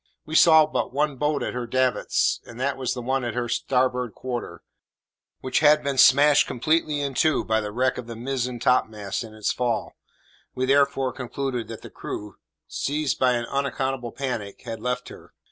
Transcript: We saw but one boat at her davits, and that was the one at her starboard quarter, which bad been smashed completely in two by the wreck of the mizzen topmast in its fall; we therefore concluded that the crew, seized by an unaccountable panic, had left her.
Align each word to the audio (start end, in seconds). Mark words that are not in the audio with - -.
We 0.25 0.33
saw 0.33 0.65
but 0.65 0.91
one 0.91 1.17
boat 1.17 1.43
at 1.43 1.53
her 1.53 1.67
davits, 1.67 2.39
and 2.47 2.59
that 2.59 2.75
was 2.75 2.95
the 2.95 3.03
one 3.03 3.23
at 3.23 3.35
her 3.35 3.47
starboard 3.47 4.15
quarter, 4.15 4.63
which 5.41 5.61
bad 5.61 5.83
been 5.83 5.99
smashed 5.99 6.47
completely 6.47 7.01
in 7.01 7.13
two 7.13 7.43
by 7.45 7.61
the 7.61 7.71
wreck 7.71 7.99
of 7.99 8.07
the 8.07 8.15
mizzen 8.15 8.57
topmast 8.59 9.23
in 9.23 9.35
its 9.35 9.51
fall; 9.53 9.93
we 10.55 10.65
therefore 10.65 11.13
concluded 11.13 11.67
that 11.67 11.83
the 11.83 11.91
crew, 11.91 12.37
seized 12.67 13.19
by 13.19 13.33
an 13.33 13.45
unaccountable 13.45 14.11
panic, 14.11 14.63
had 14.63 14.79
left 14.79 15.09
her. 15.09 15.35